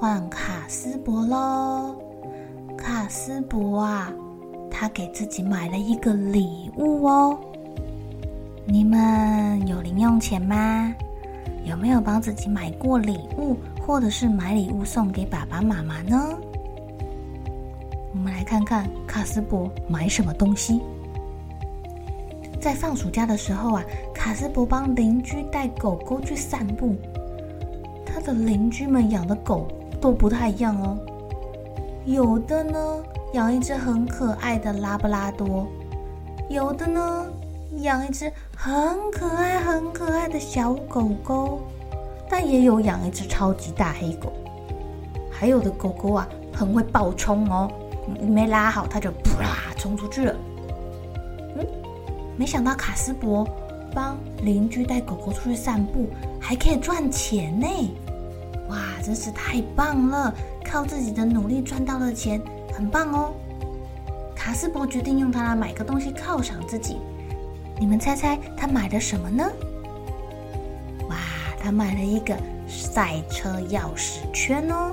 [0.00, 1.94] 换卡斯柏喽！
[2.74, 4.10] 卡斯柏啊，
[4.70, 7.38] 他给自己买了一个礼物哦。
[8.64, 10.90] 你们有零用钱吗？
[11.64, 16.34] 有没有帮自己买过礼物，或者是买礼物送给爸爸妈妈呢？
[18.14, 20.80] 我们来看看卡斯柏买什么东西。
[22.58, 26.96] 在放暑假的时候啊，卡斯柏帮邻居带狗狗去散步。
[28.06, 29.68] 他的邻居们养的狗。
[30.00, 30.98] 都不太一样哦，
[32.06, 32.78] 有的呢
[33.34, 35.66] 养一只很可爱的拉布拉多，
[36.48, 37.26] 有的呢
[37.82, 41.60] 养一只很可爱很可爱的小狗狗，
[42.28, 44.32] 但也有养一只超级大黑狗，
[45.30, 47.70] 还有的狗狗啊很会暴冲哦，
[48.20, 50.34] 你没拉好它就啪冲出去了。
[51.56, 51.66] 嗯，
[52.36, 53.46] 没想到卡斯柏
[53.94, 56.08] 帮邻居带狗狗出去散步
[56.40, 57.66] 还可以赚钱呢。
[59.00, 60.34] 真是太棒了！
[60.64, 62.40] 靠自己的努力赚到了钱，
[62.72, 63.32] 很棒哦。
[64.36, 66.98] 卡斯伯决定用它来买个东西犒赏自己。
[67.78, 69.44] 你们猜猜他买了什么呢？
[71.08, 71.16] 哇，
[71.62, 72.36] 他买了一个
[72.68, 74.92] 赛车钥匙圈哦。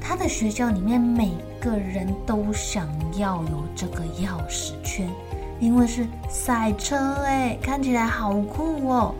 [0.00, 5.08] 他的学校里面每个人都想要有这个钥匙圈，
[5.58, 9.14] 因为是赛车哎，看起来好酷哦。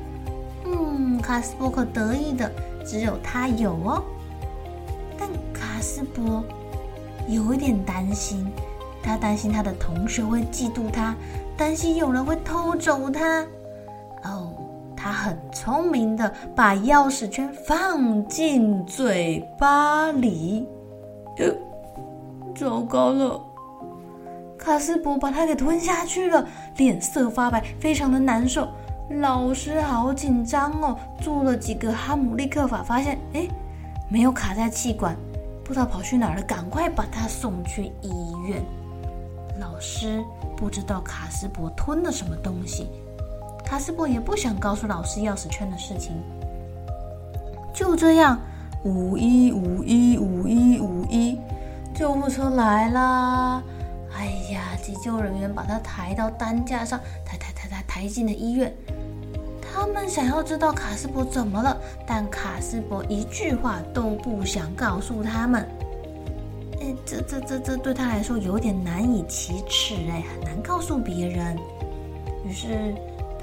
[0.64, 2.50] 嗯，卡斯伯可得意的。
[2.84, 4.02] 只有他有哦，
[5.18, 6.42] 但卡斯柏
[7.28, 8.46] 有一点担心，
[9.02, 11.14] 他担心他的同学会嫉妒他，
[11.56, 13.42] 担心有人会偷走他。
[14.24, 14.52] 哦，
[14.96, 20.66] 他很聪明的把钥匙圈放进嘴巴里。
[21.38, 21.46] 呃，
[22.54, 23.40] 糟糕了，
[24.58, 26.46] 卡斯柏把它给吞下去了，
[26.76, 28.68] 脸色发白，非常的难受。
[29.18, 33.48] 老师好紧张哦，做了几个哈姆立克法，发现哎，
[34.08, 35.16] 没有卡在气管，
[35.64, 38.62] 不知道跑去哪儿了，赶快把他送去医院。
[39.58, 40.22] 老师
[40.56, 42.88] 不知道卡斯柏吞了什么东西，
[43.64, 46.12] 卡斯柏也不想告诉老师钥匙圈的事情。
[47.74, 48.38] 就这样，
[48.84, 51.36] 五一五一五一五一，
[51.92, 53.60] 救护车来啦！
[54.16, 58.72] 哎呀，急救人员把他抬到担架上，抬抬抬抬抬进了医院。
[59.72, 65.66] 他们想要知道卡斯伯怎么了，但卡斯伯一句话都不想告诉他们。
[66.80, 71.56] 哎，这这这这对他来说有点难以启齿，哎，很难告诉别人。
[72.44, 72.94] 于是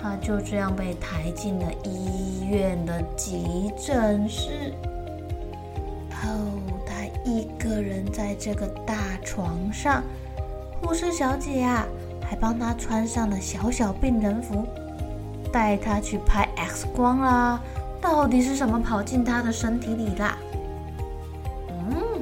[0.01, 4.73] 他就这样被抬进了医院的急诊室。
[6.23, 10.03] 哦，他一个人在这个大床上，
[10.81, 11.85] 护士小姐啊，
[12.21, 14.65] 还帮他穿上了小小病人服。
[15.57, 17.59] 带他去拍 X 光啦！
[17.99, 20.37] 到底是什么跑进他的身体里啦？
[21.67, 22.21] 嗯，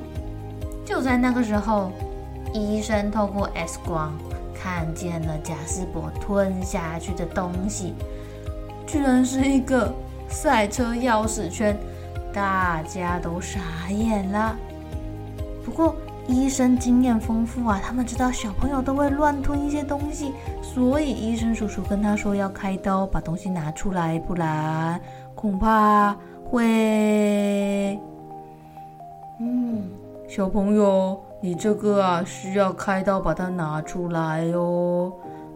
[0.85, 1.91] 就在那个时候，
[2.53, 4.13] 医生透过 X 光
[4.57, 7.93] 看见了贾斯伯吞下去的东西，
[8.87, 9.93] 居然是一个
[10.29, 11.77] 赛车钥匙圈，
[12.33, 13.59] 大家都傻
[13.89, 14.55] 眼了。
[15.65, 15.93] 不过，
[16.27, 24.99] 医生经验丰富啊，他们知道小朋友都会乱吞一些东西，所以医生叔叔跟他说要开刀把东西拿出来，不然
[25.35, 27.99] 恐怕会……
[29.39, 29.83] 嗯，
[30.27, 35.11] 小朋友，你这个啊需要开刀把它拿出来哦。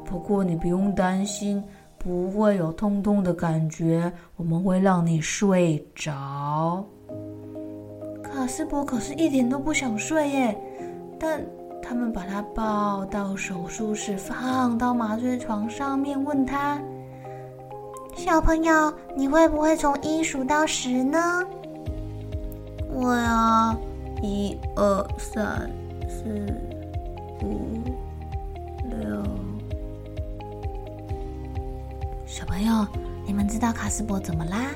[0.06, 1.63] 不过你不用担心，
[1.98, 6.83] 不会有痛痛的感觉，我们会让你睡着。
[8.39, 10.57] 卡斯伯可是一点都不想睡耶，
[11.19, 11.41] 但
[11.83, 16.80] 他们把他抱到手术室，放到麻醉床上面，问他
[18.15, 21.44] ：“小朋友，你会不会从一数到十呢
[22.95, 23.77] ？”“会啊，
[24.21, 25.69] 一二三
[26.07, 26.33] 四
[27.44, 27.83] 五
[28.89, 29.21] 六。
[32.25, 32.88] 小朋友，
[33.27, 34.71] 你们知道卡斯伯怎么啦？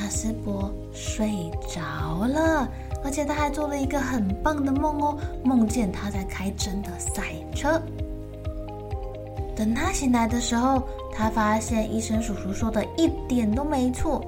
[0.00, 2.66] 卡斯伯睡着了，
[3.04, 7.80] 而且他还做了一个很棒的梦哦，梦见他在开真的赛车。
[9.54, 10.82] 等他醒来的时候，
[11.14, 14.24] 他发现医生叔叔说的一点都没错，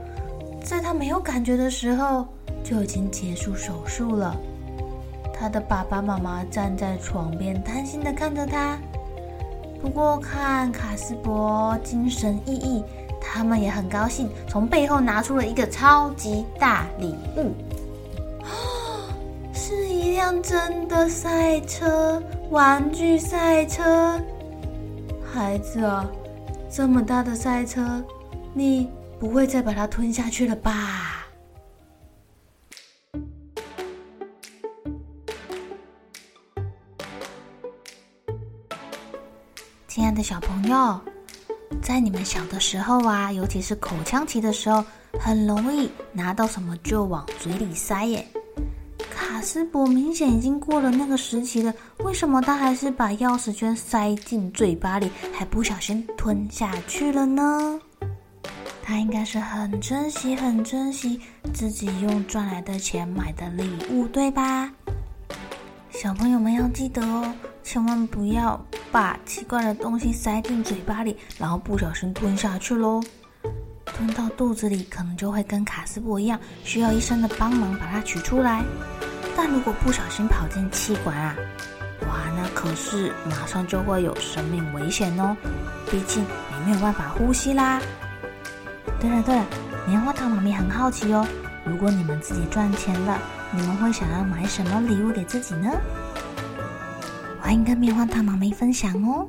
[0.63, 2.27] 在他没有感觉的时候
[2.63, 4.37] 就已经结束手术了。
[5.33, 8.79] 他的爸爸妈妈站在床边，担心地看着他。
[9.81, 12.85] 不过看卡斯伯精神奕奕，
[13.23, 17.55] 他们也很高兴，从背后拿出了一个超级大礼物，
[19.55, 24.21] 是一辆真的赛车，玩具赛车。
[25.33, 26.07] 孩子啊，
[26.71, 28.05] 这么大的赛车，
[28.53, 31.27] 你不会再把它吞下去了吧？
[39.89, 41.01] 亲爱的小朋友，
[41.83, 44.85] 在你们小的时候啊，尤其是口腔期的时候，
[45.19, 48.25] 很容易拿到什么就往嘴里塞耶。
[49.11, 57.81] 卡斯伯明显已经过了那个时期了，为什么他还是把钥匙圈塞进嘴巴里，还不小心吞下去了呢？
[58.85, 61.21] 他应该是很珍惜、很珍惜
[61.53, 64.73] 自己用赚来的钱买的礼物，对吧？
[65.91, 68.61] 小朋友们要记得哦，千万不要
[68.91, 73.03] 把奇怪的东西塞进嘴巴里，然后不小心吞下去喽。
[73.85, 78.63] 吞到肚子里，可能就会跟卡斯伯一样，需要医生的帮忙把它取出来。
[79.37, 81.35] 但如果不小心跑进气管啊，
[82.03, 85.37] 哇，那可是马上就会有生命危险哦。
[85.91, 87.81] 毕竟你没有办法呼吸啦。
[89.01, 89.45] 对了对了，
[89.87, 91.27] 棉花糖妈咪很好奇哦，
[91.65, 93.19] 如果你们自己赚钱了，
[93.51, 95.71] 你们会想要买什么礼物给自己呢？
[97.53, 99.29] 欢迎跟棉花糖妈咪分享哦。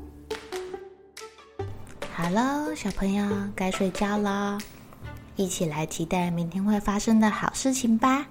[2.14, 4.56] 好喽，小朋友该睡觉了，
[5.36, 8.22] 一起来期待明天会发生的好事情吧。